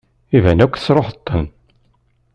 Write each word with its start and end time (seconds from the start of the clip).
Iban 0.37 0.63
akk 0.65 0.75
tesṛuḥeḍ-ten. 0.75 1.45